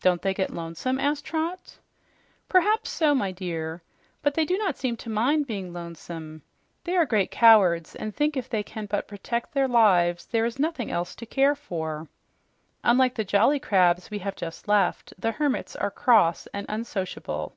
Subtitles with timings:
[0.00, 1.76] "Don't they get lonesome?" asked Trot.
[2.48, 3.82] "Perhaps so, my dear.
[4.22, 6.40] But they do not seem to mind being lonesome.
[6.84, 10.58] They are great cowards, and think if they can but protect their lives there is
[10.58, 12.08] nothing else to care for.
[12.82, 17.54] Unlike the jolly crabs we have just left, the hermits are cross and unsociable."